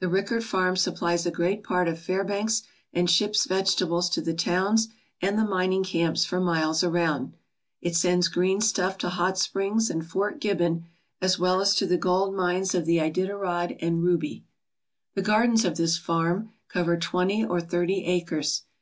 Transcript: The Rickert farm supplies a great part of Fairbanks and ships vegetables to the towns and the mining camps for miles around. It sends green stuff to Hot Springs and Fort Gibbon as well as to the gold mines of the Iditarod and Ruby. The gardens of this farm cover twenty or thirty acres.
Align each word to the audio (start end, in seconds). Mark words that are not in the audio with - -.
The 0.00 0.10
Rickert 0.10 0.42
farm 0.42 0.76
supplies 0.76 1.24
a 1.24 1.30
great 1.30 1.62
part 1.64 1.88
of 1.88 1.98
Fairbanks 1.98 2.64
and 2.92 3.08
ships 3.08 3.46
vegetables 3.46 4.10
to 4.10 4.20
the 4.20 4.34
towns 4.34 4.88
and 5.22 5.38
the 5.38 5.46
mining 5.46 5.82
camps 5.82 6.22
for 6.26 6.38
miles 6.38 6.84
around. 6.84 7.32
It 7.80 7.96
sends 7.96 8.28
green 8.28 8.60
stuff 8.60 8.98
to 8.98 9.08
Hot 9.08 9.38
Springs 9.38 9.88
and 9.88 10.04
Fort 10.06 10.38
Gibbon 10.38 10.84
as 11.22 11.38
well 11.38 11.62
as 11.62 11.74
to 11.76 11.86
the 11.86 11.96
gold 11.96 12.34
mines 12.36 12.74
of 12.74 12.84
the 12.84 12.98
Iditarod 12.98 13.78
and 13.80 14.02
Ruby. 14.02 14.44
The 15.14 15.22
gardens 15.22 15.64
of 15.64 15.78
this 15.78 15.96
farm 15.96 16.50
cover 16.68 16.98
twenty 16.98 17.42
or 17.42 17.58
thirty 17.62 18.04
acres. 18.04 18.64